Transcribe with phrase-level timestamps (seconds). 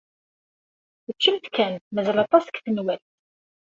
[1.15, 1.73] Ččemt kan.
[1.93, 3.05] Mazal aṭas deg tenwalt.